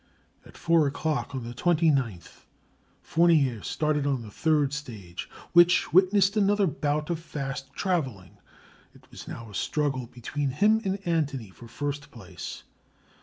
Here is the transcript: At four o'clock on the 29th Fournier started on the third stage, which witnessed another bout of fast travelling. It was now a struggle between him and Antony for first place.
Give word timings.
At 0.47 0.57
four 0.57 0.87
o'clock 0.87 1.35
on 1.35 1.43
the 1.43 1.53
29th 1.53 2.45
Fournier 3.03 3.61
started 3.61 4.07
on 4.07 4.23
the 4.23 4.31
third 4.31 4.73
stage, 4.73 5.29
which 5.53 5.93
witnessed 5.93 6.35
another 6.35 6.65
bout 6.65 7.11
of 7.11 7.19
fast 7.19 7.71
travelling. 7.75 8.39
It 8.95 9.05
was 9.11 9.27
now 9.27 9.51
a 9.51 9.53
struggle 9.53 10.07
between 10.07 10.49
him 10.49 10.81
and 10.83 10.97
Antony 11.07 11.51
for 11.51 11.67
first 11.67 12.09
place. 12.09 12.63